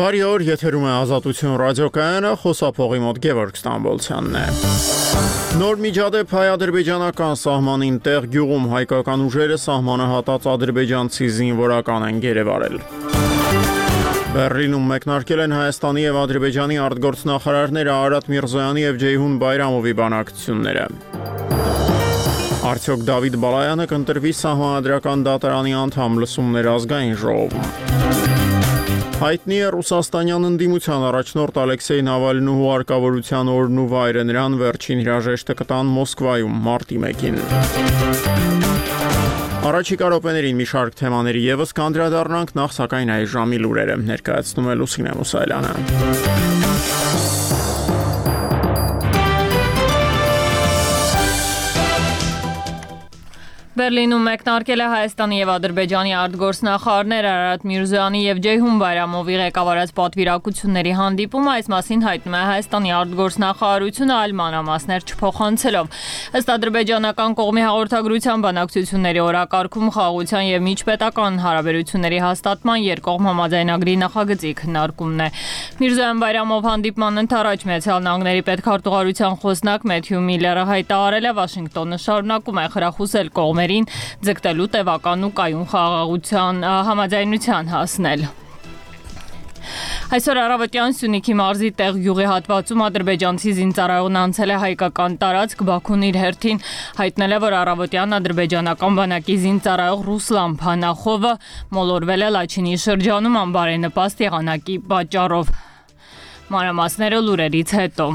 [0.00, 4.44] Բարի օր, եթերում է Ազատություն ռադիոկայանը, խոսափողի մոտ Գևորգ Ստամբոլցյանն է։
[5.60, 12.80] Նոր միջադեպ հայ-ադրբեջանական սահմանին տեղ գյուղում հայկական ուժերը սահմանը հատած ադրբեջանցի զինվորական են գերեվարել։
[14.40, 20.86] Բեռլինում մեկնարկել են Հայաստանի եւ Ադրբեջանի արտգործնախարարները Արարատ Միրզոյանի եւ Ջեյհուն Բայրամովի բանակցությունները։
[22.70, 28.19] Արդյոք Դավիթ Բալայանը կընտրվի սահմանադրական դատարանի անդամ լսումներ ազգային ժողովում։
[29.20, 35.90] Հայտնի է ռուսաստանյան ընդդիմության առաջնորդ Ալեքսեյ Նավալնուհու արկավորության օրն ու վայրը նրան վերջին հրաժեշտը կտան
[35.96, 37.36] Մոսկվայում մարտի 1-ին։
[39.70, 45.14] Առաջիկա րոպեներին մի շարք թեմաների եւս կանդրադառնանք նախ սակայն այ ժամի լուրերը ներկայացնում է Լուսինե
[45.20, 46.59] Մուսայելյանը։
[53.70, 61.52] Բերլինում մեկնարկել է Հայաստանի եւ Ադրբեջանի արտգործնախարարներ Արարատ Միրզոյանի եւ Ջեյհուն Բայրամովի ղեկավարած պատվիրակությունների հանդիպումը,
[61.54, 65.86] այս մասին հայտնում է Հայաստանի արտգործնախարարությունը այլ մանրամասներ չփոխանցելով։
[66.40, 75.22] Ըստ ադրբեջանական կողմի հաղորդագրության բանակցությունների օրակարգում խաղաղության եւ միջպետական հարաբերությունների հաստատման երկկողմ համաձայնագրի նախագծի քննարկումն
[75.22, 75.30] է։
[75.78, 82.66] Միրզոյան Բայրամով հանդիպման ընթരാճ Միացյալ Նահանգների պետքարտուղարության խոսնակ Մեթյու Միլլերը հայտարարել է Վաշինգտոնը շարունակում է
[82.74, 83.88] խրախուսել կողմերի կողմերին
[84.24, 88.22] ձգտելու տևական ու կայուն խաղաղության համաձայնության հասնել։
[90.10, 96.18] Այսօր առավոտյան Սյունիքի մարզի տեղ յուղի հատվածում ադրբեջանցի զինծառայողն անցել է հայկական տարածք Բաքուն իր
[96.22, 96.62] հերթին
[96.98, 101.32] հայտնել է, որ առավոտյան ադրբեջանական բանակի զինծառայող Ռուսլան Փանախովը
[101.78, 105.54] մոլորվել է Լաչինի շրջանում անբարենպաստ եղանակի պատճառով։
[106.50, 108.10] Մանրամասները լուրերից հետո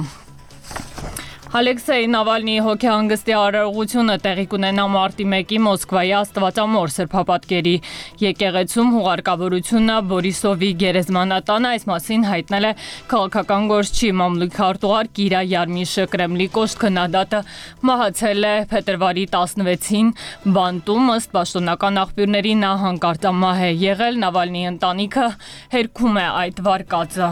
[1.55, 7.75] Ալեքսեյ Նավալնիի հոգեհանգստի արարողությունը տեղի կունենա մարտի 1-ի Մոսկվայի Աստվածամոր սրբապատկերի
[8.23, 12.73] եկեղեցում հուղարկավորությունը Բորիսովի գերեզմանատանը այս մասին հայտնել է
[13.13, 17.41] քաղաքական գործչի մամլուք արտուղար Կիրա Յարմիշը Կրեմլի կոշտ քննադատը
[17.87, 20.09] մահացել է փետրվարի 16-ին
[20.59, 25.29] Բանտում ըստ պաշտոնական աղբյուրների նա հանկարծամահ է եղել Նավալնիի ընտանիքը
[25.77, 27.31] հերքում է այդ վարկածը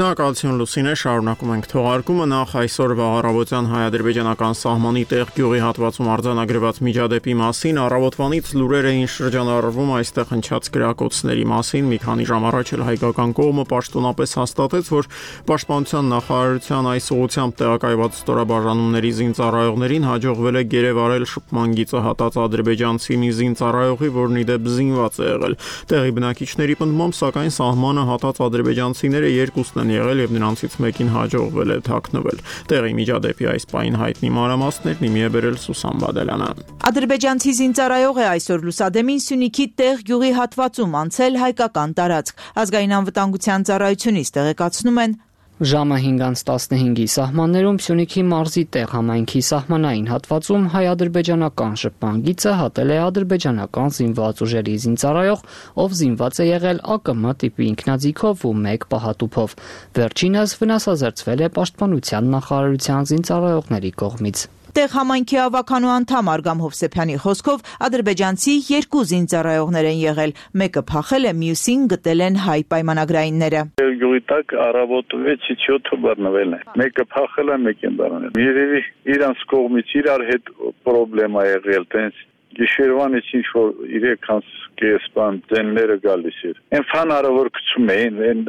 [0.00, 7.34] Շնորհակալություն Լուսինե, շարունակում ենք թողարկումը նախ այսօրվա առավոտյան հայ-ադրբեջանական սահմանի տեղ գյուղի հատվածում արձանագրված միջադեպի
[7.40, 13.34] մասին առավոտվանից լուրեր էին շրջանառվում այստեղ հնչած գրակոծների մասին։ Մի քանի ժամ առաջ էլ հայկական
[13.36, 15.10] կողմը պաշտոնապես հաստատեց, որ
[15.52, 23.30] պաշտպանության նախարարության այս ուղությամբ տեղակայված ստորաբաժանումների զինծառայողներին հաջողվել է գերեվարել շփման գիծը հատած ադրբեջանցի մի
[23.36, 25.60] զինծառայողի, որն ի դեպ զինված է եղել։
[25.90, 31.72] Տեղի բնակիչների պնդմամբ, սակայն սահմանը հատած ադրբեջանցիները երկուսն են են եղել եւ նրանցից մեկին հաջողվել
[31.74, 36.50] է թաքնվել։ Տեղի միջադեպի այս պայն հայտնի մանրամասներն իմի է բերել Սուսան Բադելյանը։
[36.90, 44.32] Ադրբեջանցի զինծառայող է այսօր Լուսադեմին Սյունիքի տեղ գյուղի հատվածում անցել հայկական տարածք։ Ազգային անվտանգության ծառայությունից
[44.40, 45.18] տեղեկացնում են
[45.60, 53.92] Ժամը 5:15-ի սահմաններում Սյունիքի մարզի տեղ համայնքի սահմանային հատվածում հայ-ադրբեջանական շփման գիծը հատել է ադրբեջանական
[53.96, 55.42] զինված ուժերի զինծառայող,
[55.84, 59.58] ով զինված է եղել ԱԿՄ տիպի ինքնաձիգով ու 1 պահատուփով։
[60.00, 68.52] Վերջինս վնասազերծվել է պաշտպանության նախարարության զինծառայողների կողմից։ Տեղ համայնքի ավականու անդամ Արգամ Հովսեփյանի խոսքով ադրբեջանցի
[68.70, 73.64] երկու զինծառայողներ են եղել, մեկը փախել է, մյուսին գտել են հայ պայմանագրայինները։
[74.00, 78.80] Գյուղի տակ առավոտ 6-ից 7 բռնվել են։ Մեկը փախել է, մեկին բռնել։ Երևի
[79.14, 80.50] իրանց կողմից իրար հետ
[80.88, 82.22] խնդրեմա եղել, տենց
[82.60, 84.48] գիշերվանից ինչ որ 3-ից
[84.80, 88.42] կեսպան դենները գալիս էր։ Այն ֆանարը որ գցում էին, այն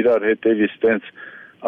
[0.00, 1.12] իրար հետևից տենց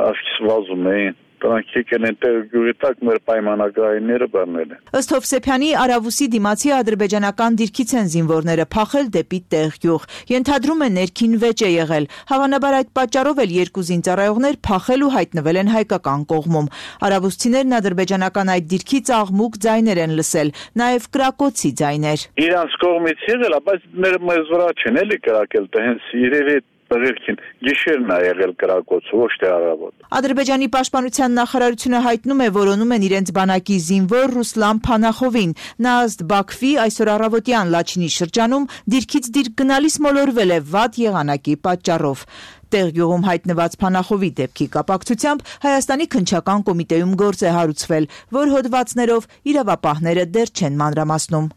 [0.07, 6.27] ասվազում էին Դրանք եկել են տեղ գյուղի տակ մեր պայմանագրայինները բռնել են։ Ըստ Հովսեփյանի Արավուսի
[6.35, 12.09] դիմացի ադրբեջանական դիրքից են զինվորները փախել դեպի տեղ գյուղ։ Ենթադրում է ներքին վեճ է եղել։
[12.33, 16.71] Հավանաբար այդ պատճառով էլ երկու զինծառայողներ փախել ու հայտնվել են հայկական կողմում։
[17.07, 23.87] Արավուսցիներն ադրբեջանական այդ դիրքից աղմուկ ձայներ են լսել, նաև կրակոցի ձայներ։ Իրանց կողմից եղել, բայց
[24.07, 26.59] մեր մեզ վրա չեն էլի կրակել, դա հենց երևի
[26.91, 33.07] տղերքին գիշերն է եղել կրակոց, ոչ թե առավոտ։ Ադրբեջանի պաշտպանության նախարարությունը հայտնում է, որոնում են
[33.07, 35.57] իրենց բանակի զինվոր Ռուսլան Փանախովին։
[35.87, 42.25] Նա ըստ Բաքվի այսօր առավոտյան Լաչինի շրջանում դիրքից դիրք գնալիս մոլորվել է վատ եղանակի պատճառով։
[42.67, 50.27] Տեղ գյուղում հայտնված Փանախովի դեպքի կապակցությամբ Հայաստանի քնչական կոմիտեում գործ է հարուցվել, որ հոդվածներով իրավապահները
[50.35, 51.55] դեռ չեն մանրամասնում։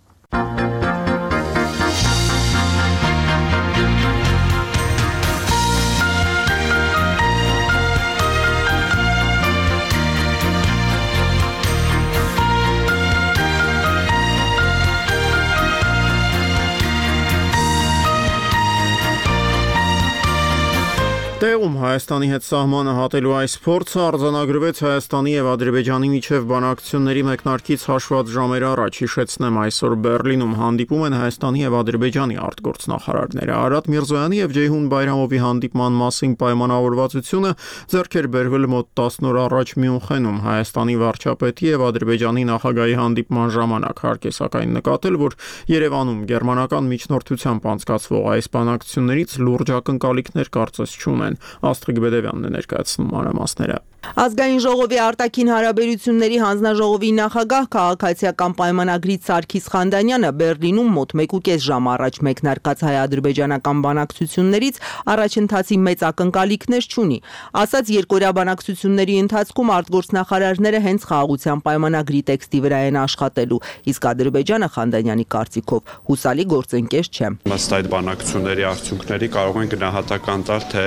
[21.90, 28.66] Հայաստանի հետ սահմանը հատելու այս փորձը արձանագրվեց Հայաստանի եւ Ադրբեջանի միջև բանակցությունների մեկնարկից հաշված ժամեր
[28.70, 35.40] առաջ։ Հիշեցնեմ, այսօր Բերլինում հանդիպում են Հայաստանի եւ Ադրբեջանի արտգործնախարարները։ Արադ Միրզոյանի եւ Ջեյհուն Բայրամովի
[35.50, 37.52] հանդիպման մասին պայմանավորվածությունը
[37.90, 44.06] ձեռք էր բերվել մոտ 10 օր առաջ Մյունխենում Հայաստանի վարչապետի եւ Ադրբեջանի նախագահի հանդիպման ժամանակ։
[44.06, 45.38] Հարկ է սակայն նկատել, որ
[45.74, 51.40] Երևանում գերմանական միջնորդությամբ անցկացվող այս բանակցություններից լուրջ ակնկալիքներ կարծես չունեն։
[51.80, 60.30] Աստղիկ Բեդևյանն է ներկայացնում մանրամասները։ Ազգային ժողովի արտաքին հարաբերությունների հանձնաժողովի նախագահ քաղաքացիական պայմանագրից Սարգիս Խանդանյանը
[60.40, 64.80] Բերլինում մոտ 1.5 ժամ առաջ մեկնարկած հայ-ադրբեջանական բանակցություններից
[65.14, 67.20] առաջընթացի մեծ ակնկալիքներ չունի։
[67.60, 73.62] Ասած երկօրյա բանակցությունների ընթացքում արտգործնախարարները հենց խաղաղության պայմանագրի տեքստի վրա են աշխատելու,
[73.92, 80.68] իսկ Ադրբեջանը Խանդանյանի կարծիքով հուսալի գործընկեր չէ։ Ըստ այդ բանակցությունների արդյունքների կարող են գնահատական տալ,
[80.74, 80.86] թե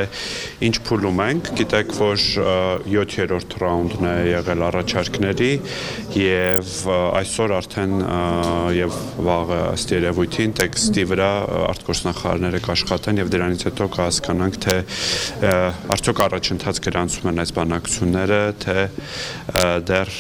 [0.69, 2.19] ինչ փուլում ենք։ Գիտեք, որ
[3.07, 5.51] 7-րդ ռաունդն է եղել առաջարկների
[6.23, 7.95] եւ այսօր արդեն
[8.77, 11.31] եւ վաղը ըստ երևույթին տեքստի վրա
[11.73, 14.77] արտգործնախարարները կաշխատեն եւ դրանից հետո կհասկանանք թե
[15.97, 18.79] արդյոք առաջընթաց գրանցում են այս բանակցությունները թե
[19.93, 20.13] դեռ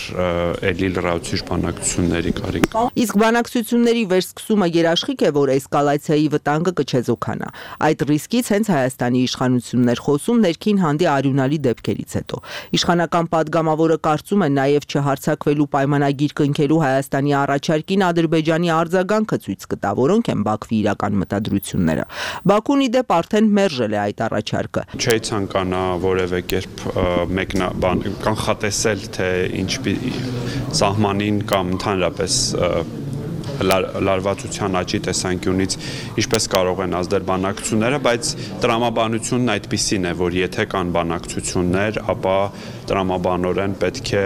[0.73, 7.49] ելի լրացուցիչ բանակցությունների կարիք։ Իսկ բանակցությունների վերսկսումը երաշխիք է, որ էսկալացիայի վտանգը կչեզոքանա։
[7.89, 12.43] Այդ ռիսկից հենց Հայաստանի իշխանություններ խոսում ներքին հանդի արյունալի դեպքերից հետո։
[12.73, 20.31] Իշխանական падգամավորը կարծում է նաև չհարցակվելու պայմանագիր կնքելու Հայաստանի առաջարկին Ադրբեջանի արձագանքը ցույց կտա, որոնք
[20.33, 22.07] են Բաքվի իրական մտադրությունները։
[22.53, 26.83] Բաքուն ի դեպ արդեն մերժել է այդ առաջարկը։ Չի ցանկանա որևէ կերպ
[27.43, 29.31] մեկնա բան կանխատեսել թե
[29.63, 29.97] ինչպի
[30.81, 32.41] սահմանին կամ ընդհանրապես
[33.61, 35.77] լարվածության աճի տեսանկյունից
[36.23, 38.31] ինչպես կարող են ազդել բանակցությունները, բայց
[38.63, 42.37] տրամաբանությունն այդպիսին է, որ եթե կան բանակցություններ, ապա
[42.93, 44.25] տրամաբանորեն պետք է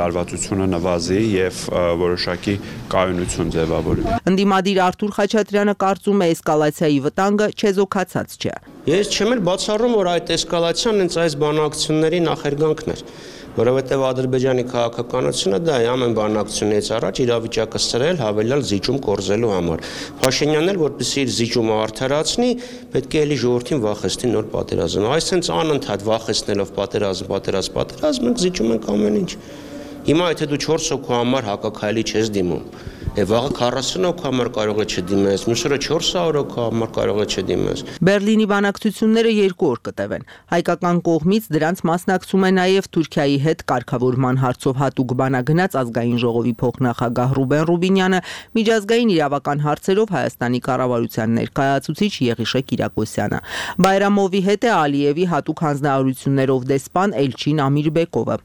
[0.00, 1.60] լարվածությունը նվազի եւ
[2.02, 2.56] որոշակի
[2.96, 9.94] կայունություն ձևավորի։ Ընդդիմադիր Արթուր Խաչատրյանը կարծում է էսկալացիայի վտանգը չեզոքացած չէ։ Ես չեմ էլ բացառում,
[9.96, 13.02] որ այդ էսկալացիան հենց այս բանակցությունների նախերգանքն էր
[13.56, 19.84] որովհետև Ադրբեջանի քաղաքականությունը դա է ամեն բանակցությունից առաջ իրավիճակը սրել հավելյալ զիջում կորզելու համար։
[20.20, 22.50] Փաշինյանն էլ որպեսզի իր զիջումը արդարացնի,
[22.96, 28.76] պետք է էլի ժողովրդին վախեցնի նոր պատերազմ։ Այսինքն անընդհատ վախեցնելով պատերազմ, պատերազմ, պատերազմ մենք զիջում
[28.76, 29.32] ենք ամեն ինչ։
[30.06, 32.66] Հիմա եթե դու 4 հոգու համար հակակայելի չես դիմում,
[33.16, 37.82] Եվ վաղը 40 հոգու համար կարող է չդիմես, մյուսը 400 հոգու համար կարող է չդիմես։
[38.04, 44.76] Բերլինի բանակցությունները երկու օր կտևեն։ Հայկական կողմից դրանց մասնակցում է նաև Թուրքիայի հետ կարգավորման հարցով
[44.84, 48.20] հատուկ բանագնաց ազգային ժողովի փոխնախագահ Ռուբեն Ռուբինյանը,
[48.60, 53.40] միջազգային իրավական հարցերով Հայաստանի կառավարության ներկայացուցիչ Եղիշե Կիրակոսյանը։
[53.80, 58.42] Բայրամովի հետ է Ալիևի հատուկ հանձնարարություններով դեսպան Էլչին Ամիրբեկովը։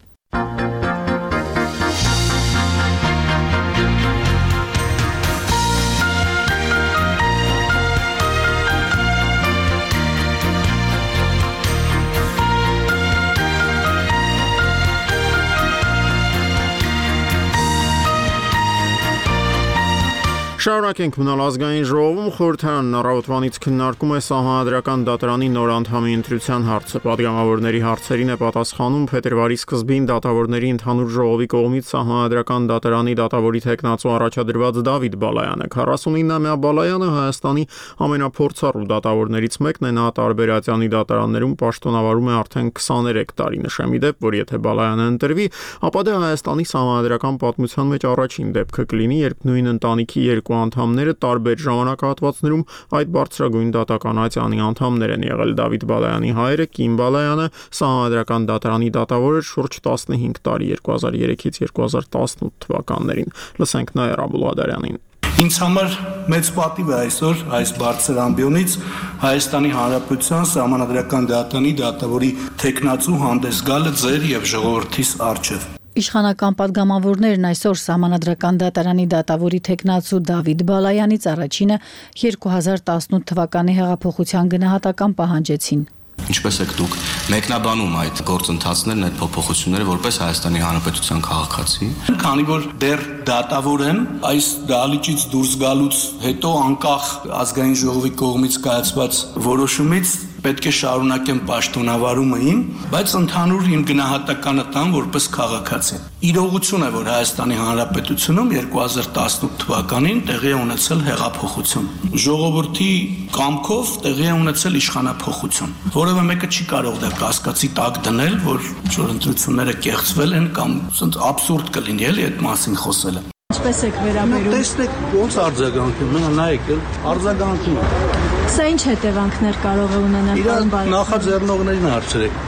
[20.61, 27.79] Շարունակենք մնալ ազգային ժողովում խորհրդարանն առավոտվանից քննարկում է սահմանադրական դատարանի նոր անդամի ընտրության հարցը։ Պատգամավորների
[27.81, 35.17] հարցերին է պատասխանում փետրվարի սկզբին դատավորների ընդհանուր ժողովի կողմից սահմանադրական դատարանի դատավորի տեխնացու առաջադրված Դավիթ
[35.25, 37.65] Բալայանը։ 49-ամյա Բալայանը Հայաստանի
[38.05, 44.39] ամենափորձառու դատավորներից մեկն է, նա տարբերացյանի դատարաններում պաշտոնավարում է արդեն 23 տարի։ Նշեմ իդեպ, որ
[44.45, 45.49] եթե Բալայանը ընտրվի,
[45.89, 51.13] ապա դա Հայաստանի սահմանադրական պատմության մեջ առաջին դեպքը կլինի, երբ նույն ընտանիքի երկու երկու անդամները
[51.23, 52.63] տարբեր ժամանակահատվածներում
[52.97, 55.53] այդ բարձրագույն դատականացյանի անդամներ են եղել.
[55.61, 57.47] Դավիթ Բալայանի հայրը Կիմ Բալայանը
[57.79, 65.01] սահմանադրական դատարանի դատավոր էր շուրջ 15 տարի 2003-ից 2018 թվականներին լսենք Նաիրա Բուլադարյանին
[65.41, 65.93] Ինձ համար
[66.29, 68.75] մեծ պատիվ է այսօր այս բարձր ամբիոնից
[69.23, 72.31] Հայաստանի Հանրապետության Սահմանադրական դատարանի դատավորի
[72.67, 80.61] տեխնացու հանդես գալը ձեր եւ ժողովրդիս արժեվ։ Իշխանական падգամավորներն այսօր համանadrական դատարանի դատավորի Թեկնացու Դավիթ
[80.69, 81.77] Բալայանից առաջինը
[82.21, 85.83] 2018 թվականի հեղափոխության գնահատական պահանջեցին։
[86.31, 86.95] Ինչպես եք դուք
[87.33, 91.87] մեկնաբանում այդ գործընթացներն, այդ փոփոխությունները որպես Հայաստանի Հանրապետության քաղաքացի,
[92.23, 97.09] քանի որ դեռ դատավոր եմ, այս դալիճից դուրս գալուց հետո անկախ
[97.41, 104.93] ազգային ժողովի կողմից կայացված որոշումից պետք է շարունակեմ պաշտոնավարումը իմ, բայց ընդհանուր իմ գնահատականը տամ
[104.95, 105.99] որպես քաղաքացի։
[106.31, 111.89] Իրողություն է, որ Հայաստանի Հանրապետությունում 2018 թվականին տեղի է ունեցել հեղափոխություն։
[112.25, 112.91] Ժողովրդի
[113.37, 119.13] կամքով տեղի է ունեցել իշխանափոխություն։ Որևէ մեկը չի կարող դա կասկածի տակ դնել, որ որ
[119.15, 124.99] ընտրությունները կեղծվել են կամ ասենց աբսուրդ կլինի էլի այդ մասին խոսելը։ Ինչպես եք վերաբերում։ Տեսնեք
[125.15, 126.69] ոնց արձագանքում, մենա նայեք,
[127.11, 132.39] արձագանքում Սա ինչ հետևանքներ կարող է ունենալ պարոն Բարոյ։ Նախաձեռնողներին հարցրեք։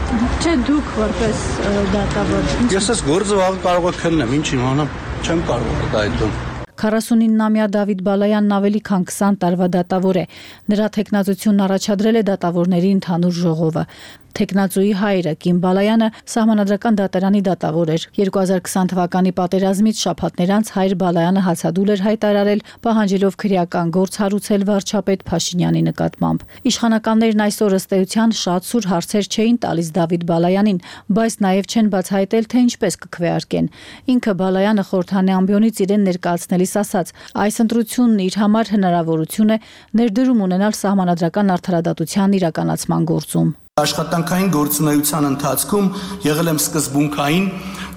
[0.44, 1.44] Չէ, դուք որպես
[1.94, 6.34] դատավոր։ Ես ես գործը վաղ կարող է քննեմ, ինչ իմանամ, չեմ կարող դա այդում։
[6.84, 10.26] 49-նամյա Դավիթ Բալայանն ավելի քան 20 տարվա դատավոր է։
[10.74, 13.84] Նրա տեխնազությունն առաջադրել է դատավորների ընդհանուր ժողովը։
[14.34, 21.44] Տեխնացուի հայրը Կիմ Բալայանը սահմանադրական դատարանի դատավոր էր։ 2020 թվականի պատերազմից շաբաթներ անց հայր Բալայանը
[21.48, 28.68] հացադուլ էր հայտարարել, պահանջելով քրեական գործ հարուցել վարչապետ Փաշինյանի նկատմամբ։ Իշխանականներն այսօր ըստ էության շատ
[28.74, 33.72] սուր հարցեր չէին տալիս Դավիթ Բալայանին, բայց նաև չեն բացահայտել, թե ինչպես կքվեարկեն։
[34.18, 37.14] Ինքը Բալայանը խորհրդանի ամբիոնից իրեն ներկայացնելիս ասաց.
[37.44, 39.58] այս ընտրությունն իր համար հնարավորություն է
[40.02, 45.86] ներդրում ունենալ սահմանադրական արդարադատության իրականացման գործում։ Աշխատանքային գործունեության ընթացքում
[46.22, 47.46] եղել եմ սկզբունքային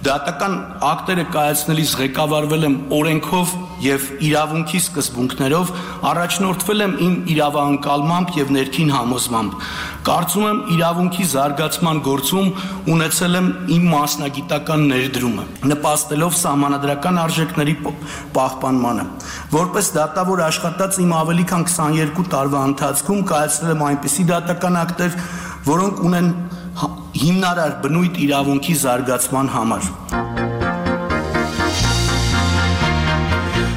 [0.07, 0.55] դատական
[0.89, 3.53] ակտերը կայացնելիս ղեկավարվել եմ օրենքով
[3.85, 5.73] եւ իրավունքի սկզբունքներով,
[6.11, 9.57] առաջնորդվել եմ իմ իրավանկալմամբ եւ ներքին համոզմամբ։
[10.07, 12.49] Կարծում եմ իրավունքի զարգացման գործում
[12.97, 17.75] ունեցել եմ իմ մասնագիտական ներդրումը, նպաստելով սահմանադրական արժեքների
[18.37, 19.07] պահպանմանը։
[19.57, 25.21] Որպես դատավոր աշխատած իմ ավելի քան 22 տարվա ընթացքում կայացրել եմ այնպիսի դատական ակտեր,
[25.67, 26.29] որոնք ունեն
[27.23, 29.91] հիմնարար բնույթ իրավունքի զարգացման համար։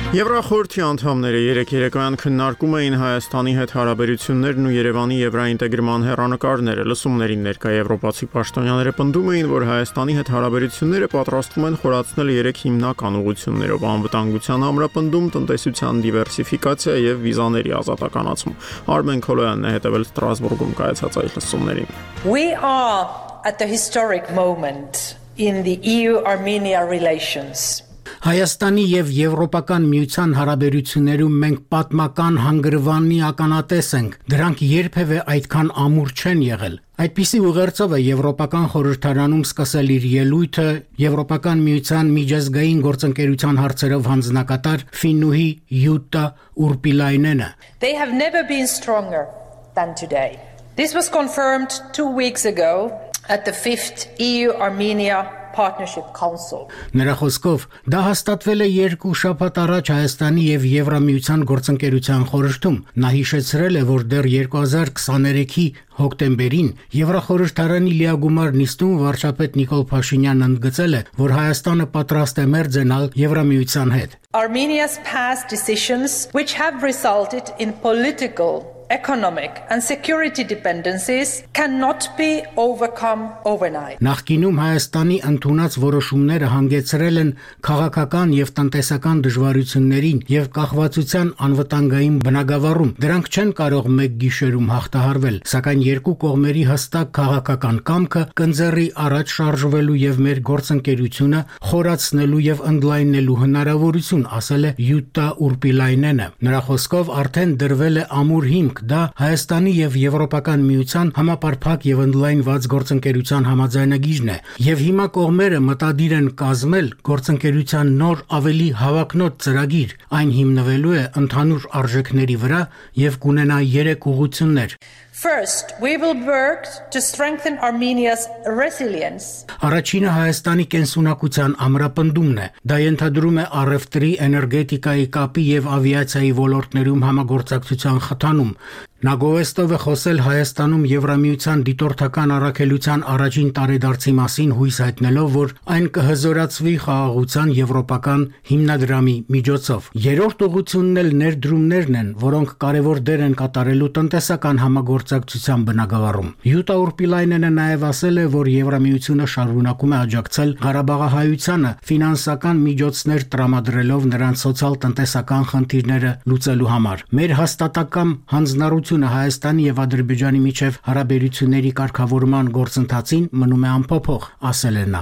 [0.09, 7.73] Եվրախորհրդի անդամները երեք երեկոյան քննարկում էին Հայաստանի հետ հարաբերություններն ու Երևանի եվրաինտեգրման հերանեկարները։ Լսումներին ներկա
[7.75, 14.65] եվրոպացի պաշտոնյաները պնդում էին, որ Հայաստանի հետ հարաբերությունները պատրաստվում են խորացնել երեք հիմնական ուղղություններով՝ անվտանգության
[14.69, 18.55] ամրապնդում, տնտեսության դիվերսիֆիկացիա եւ վիզաների ազատականացում։
[18.97, 21.93] Արմեն Քոլոյանն է հետևել Ստրասբուրգում կայացած այս լսումներին։
[22.25, 23.05] We are
[23.45, 27.85] at the historic moment in the EU-Armenia relations.
[28.19, 36.41] Հայաստանի եւ Եվրոպական միության հարաբերություններում մենք պատմական հանգրվանի ականատես ենք։ Դրանք երբևէ այդքան ամուր չեն
[36.43, 40.67] եղել։ Այդպիսի ուղերձով է Եվրոպական խորհրդարանում սկսել իր ելույթը
[40.99, 45.49] Եվրոպական միության միջազգային գործընկերության հարցերով հանձնակատար Ֆինուհի
[45.79, 46.25] Յուտա
[46.67, 47.49] Ուրպիլայնենը։
[47.79, 49.31] They have never been stronger
[49.79, 50.43] than today.
[50.75, 52.91] This was confirmed 2 weeks ago
[53.31, 56.67] at the 5th EU-Armenia Partnership Council։
[56.99, 63.79] Նրա խոսքով դա հաստատվել է երկու շաբաթ առաջ Հայաստանի եւ Եվրամիության գործընկերության խորհրդում։ Նա հիշեցրել
[63.79, 65.67] է, որ դեռ 2023-ի
[65.99, 73.95] հոկտեմբերին Եվրախորհրդարանի լիագումար նիստում վարչապետ Նիկոլ Փաշինյանն ընդգծել է, որ Հայաստանը պատրաստ է մերձենալ Եվրամիության
[73.99, 82.43] հետ։ Armenia's past decisions which have resulted in political economic and security dependencies cannot be
[82.57, 87.31] overcome overnight։ Նախկինում Հայաստանի ընդունած որոշումները հանգեցրել են
[87.67, 95.83] քաղաքական եւ տնտեսական դժվարություններին եւ կախվածության անվտանգային բնագավառում։ Դրանք չեն կարող մեկ գիշերում հաղթահարվել, սակայն
[95.89, 104.25] երկու կողմերի հստակ քաղաքական կամքը կընձեռի առաջ շարժվելու եւ մեր գործընկերությունը խորացնելու եւ ընդլայնելու հնարավորություն,
[104.39, 109.95] ասել է Յուտա Ուրպիլայնենը։ Նրա խոսքով արդեն դրվել է ամուր հիմք օրինակ դա Հայաստանի եւ
[109.99, 117.91] Եվրոպական միության համապարփակ եւ ընդլայնված գործընկերության համաձայնագիրն է եւ հիմա կողմերը մտադիր են կազմել գործընկերության
[117.99, 122.61] նոր ավելի հավակնոտ ծրագիր այն հիմնվելու է ընդհանուր արժեքների վրա
[123.03, 124.77] եւ կունենա 3 ուղություններ
[125.19, 129.25] First, we will work to strengthen Armenia's resilience.
[129.67, 137.99] Առաջինը Հայաստանի կենսունակության ամրապնդումն է։ Դա ենթադրում է առևտրի, էներգետիկայի, կապի եւ ավիացիայի ոլորտներում համագործակցության
[138.07, 138.53] խթանում,
[138.99, 145.85] Նա գովեստով է խոսել Հայաստանում Եվրամիության դիտորդական առաքելության առաջին տարեդարձի մասին հույս հայտնելով, որ այն
[145.95, 153.89] կհզորացվի խաղաղության եվրոպական հիմնադրամի միջոցով։ Երրորդ ուղությունն էլ ներդրումներն են, որոնք կարևոր դեր են կատարելու
[153.99, 162.61] տնտեսական համագործակցության բնագավառում։ Յուտա Ուրպիլայնենը նաև ասել է, որ Եվրամիությունը շարունակում է աջակցել Ղարաբաղահայությանը ֆինանսական
[162.67, 170.77] միջոցներ տրամադրելով նրանց սոցիալ-տնտեսական խնդիրները լուծելու համար։ Մեր հաստատակամ հանձնառություն Հաջողությունը Հայաստանի եւ Ադրբեջանի միջև
[170.87, 175.01] հարաբերությունների կարգավորման գործընթացին մնում է անփոփոխ, ասել է նա։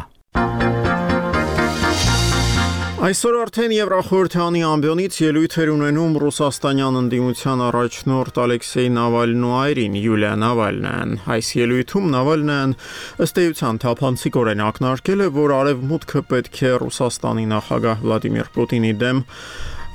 [3.08, 11.16] Այսօր արդեն Եվրախորհրդանի ամբիոնից ելույթ էր ունենում ռուսաստանյան ընդդիմության առաջնորդ Ալեքսեյ Նավալնու այրին Յուլիա Նավալնան։
[11.38, 12.76] Այս ելույթում Նավալնան
[13.24, 19.24] ըստ էության թափանցիկորեն ակնարկել է, որ արևմուտքը պետք է Ռուսաստանի նախագահ Վլադիմիր Պուտինի դեմ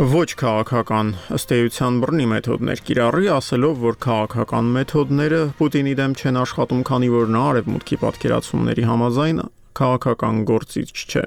[0.01, 6.81] ոչ քաղաքական ըստ էության բռնի մեթոդներ կիրառի, ասելով, որ քաղաքական մեթոդները Պուտինի դեմ չեն աշխատում,
[6.89, 9.43] քանի որ նա արևմուտքի պատկերացումների համաձայն
[9.79, 11.23] քաղաքական գործիչ չէ։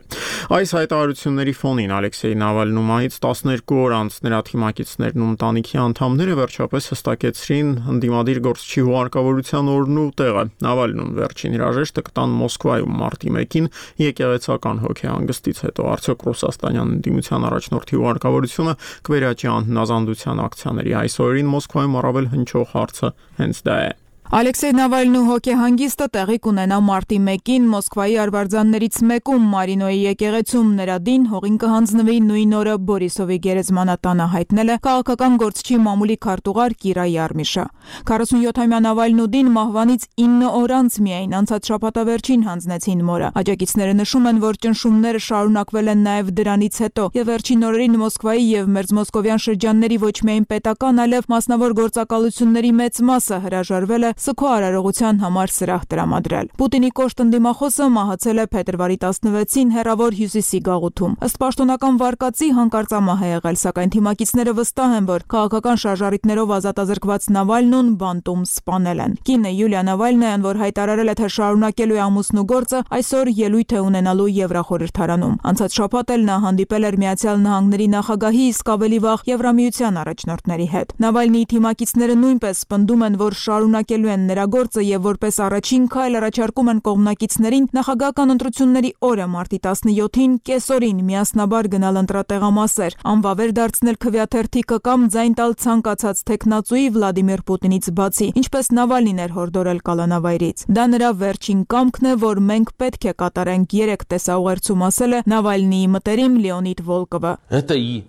[0.56, 7.72] Այս հայտարարությունների ֆոնին Ալեքսեյ Նավալնումայից 12 օր անց նրա թիմակիցներն ու ընտանիքի անդամները վերջապես հստակեցրին
[7.96, 13.70] ընդդիմադիր գործչի հուարկավորության օրն ու տեղը։ Նավալնուն վերջին հրաժեշտը կտան Մոսկվայում մարտի 1-ին
[14.06, 18.78] եկեղեցական հոգեհանգստից հետո արդյոք ռուսաստանյան ընդդիմության առաջնորդի հուարկավորությունը
[19.10, 23.94] կվերաճի անհնազանդության ակցիաների այսօրին Մոսկվայում առավել հնչող հարցը հենց դա է։
[24.36, 31.60] Ալեքսեյ Նավալնու հոգեհանգիստը տեղի կունենա մարտի 1-ին Մոսկվայի արվարձաններից մեկում Մարինոյի եկեղեցում նրա դին հողին
[31.62, 37.65] կհանձնվի նույն օրը Բորիսովի գերեզմանատանը հայտնել է քաղաքական գործչի մամուլի քարտուղար Կիրա Յարմիշը
[38.12, 44.44] 47-ամյա Նավալնու դին մահվանից 9 օր անց միայն անցած շաբաթավերջին հանձնեցին մորը Աջակիցները նշում են
[44.44, 50.15] որ ճնշումները շարունակվել են նաև դրանից հետո եւ վերջին օրերին Մոսկվայի եւ Մերձմոսկովյան շրջանների ոչ
[50.27, 56.89] միայն պետական այլև մասնավոր գործակալությունների մեծ մասը հրաժարվել է սքո արարողության համար սրահ տրամադրել։ Պուտինի
[56.98, 63.60] կոշտ ընդդիմախոսը մահացել է փետրվարի 16-ին հերավոր հյուսիսի գաղութում։ Ըստ պաշտոնական վարկածի հանկարծամահ է եղել,
[63.65, 70.46] սակայն թիմակիցները վստահ են, որ քաղաքական շարժարիտներով ազատազրկված Նավալնուն բանտում սպանել են։ Կինը Յուլիա Նավալնայան,
[70.46, 76.13] որ հայտարարել է, թե շարունակելու է ամուսնու գործը, այսօր ելույթ է ունենալու Եվրախորհրդարանում։ Անցած շաբաթ
[76.15, 82.15] էլ նա հանդիպել էր Միացյալ Նահանգների նախագահի, իսկ ավելի վաղ Եվրամիության առաջնորդների հետ։ Նավալնիի թիմակիցները
[82.25, 86.81] նույնպես պնդում են, որ շարունակելու ստեղծելու են նրա գործը եւ որպես առաջին քայլ առաջարկում են
[86.87, 95.35] կողմնակիցներին նախագահական ընտրությունների օրը մարտի 17-ին կեսօրին միասնաբար գնալ ընտրատեղամասեր, անվավեր դարձնել քվեաթերթիկը կամ ձայն
[95.40, 102.11] տալ ցանկացած տեխնացուի Վլադիմիր Պուտինից բացի, ինչպես Նավալին էր հորդորել կալանավայրից։ Դա նրա վերջին կամքն
[102.11, 107.75] է, որ մենք պետք է կատարենք երեք տեսաուղերձում ասել է Նավալնիի մտերիմ Լեոնիդ Վոլկովը։ Это
[107.75, 108.05] и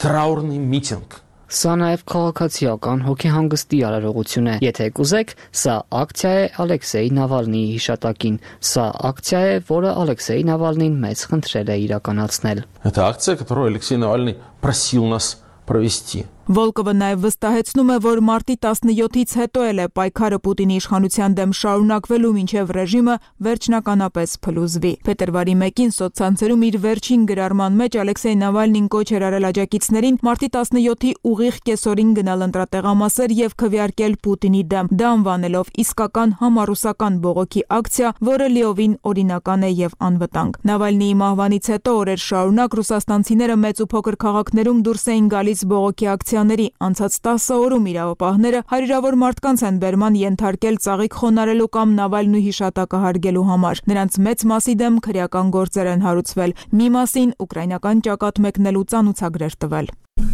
[0.00, 7.67] траурный митинг Սա նաև քաղաքացիական հոգեհանգստի արարողություն է։ Եթե կուզեք, սա ակցիա է Ալեքսեյ Նավալնիի
[7.75, 13.97] հիշատակին։ Սա ակցիա է, որը Ալեքսեյ Նավալնին մեծ խնդրել է իրականացնել։ Эта акция, которую Алексей
[13.97, 16.25] Навальный просил нас провести.
[16.45, 22.29] Վոլկովը նաև վստահեցնում է, որ մարտի 17-ից հետո էլ է պայքարը Պուտինի իշխանության դեմ շարունակվելու
[22.35, 23.15] մինչև ռեժիմը
[23.47, 30.19] վերջնականապես փլուզվի։ Փետրվարի 1-ին սոցցանցերում իր վերջին գրառման մեջ Ալեքսեյ Նավալնին կոչ էր արել աջակիցներին
[30.21, 37.65] մարտի 17-ի ուղիղ կեսօրին գնալ ընտրատեղամասեր եւ քվեարկել Պուտինի դեմ, դա անվանելով իսկական համառուսական բողոքի
[37.79, 43.89] ակցիա, որը լիովին օրինական է եւ անվտանգ։ Նավալնիի մահվանից հետո օրեր շարունակ ռուսաստանցիները մեծ ու
[43.95, 49.77] փոքր քաղաքներում դուրս էին գալիս բողոքի ակցիա ակցիաների անցած 10 օրում իրավապահները հարյուրավոր մարդկանց են
[49.83, 55.89] բերման ենթարկել ծաղիկ խոնարելու կամ Նավալնու հիշատակը հարգելու համար։ Նրանց մեծ մասի դեմ քրեական գործեր
[55.95, 59.91] են հարուցվել։ Մի մասին ուկրաինական ճակատ մեկնելու ցանուցագրեր տվել։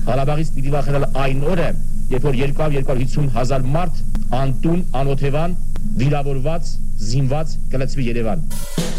[0.10, 1.70] Ղարաբաղից պիտի վախենալ այն օրը,
[2.16, 4.02] երբ որ 200-250 հազար մարդ
[4.42, 5.60] անտուն, անօթևան,
[6.02, 6.74] վիրավորված,
[7.12, 8.91] զինված կլցվի Երևան։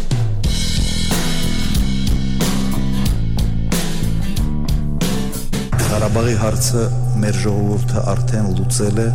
[6.13, 6.81] Ղարաբաղի հարցը
[7.21, 9.05] մեր ժողովուրդը արդեն լուծել է։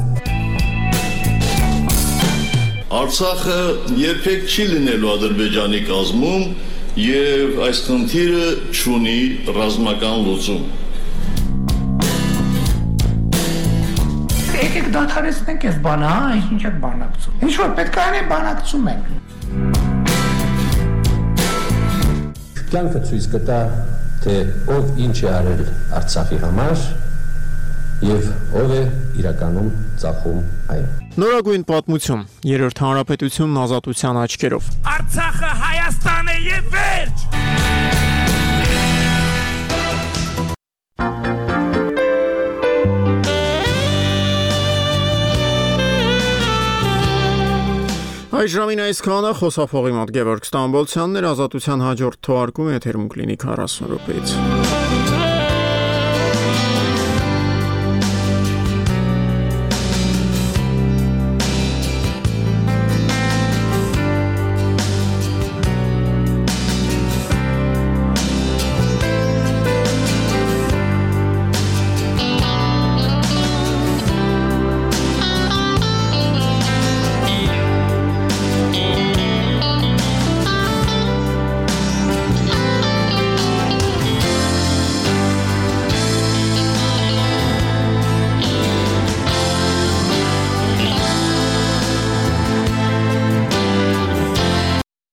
[3.00, 3.58] Արցախը
[4.00, 6.42] երբեք չի լինելու Ադրբեջանի կազմում
[7.02, 8.48] եւ այս խնդիրը
[8.80, 9.14] ճունի
[9.58, 10.64] ռազմական լուծում։
[14.58, 19.06] Եկեք դադարեցնենք այս բանը, հա, ինչ եք բանակցում։ Ինչ որ պետք է անեն բանակցում ենք։
[22.74, 23.62] Կյանքը ցույց կտա
[24.28, 24.38] թե
[24.74, 25.60] ով ինչ է արել
[25.98, 26.82] Արցախի համար
[28.04, 28.28] եւ
[28.60, 28.82] ով է
[29.22, 29.70] իրականում
[30.02, 30.42] ծախում
[30.74, 30.86] այն։
[31.24, 37.47] Նորագույն պատմություն։ Երրորդ հանրապետությունն ազատության աչքերով։ Արցախը Հայաստան է եւ վերջ։
[48.38, 54.87] Այս ժամին այսքանը խոսափողի մոտ Գևորգ Ստամբոլցյանն էր ազատության հաջորդ թողարկումը եթերում կլինի 40 րոպեից։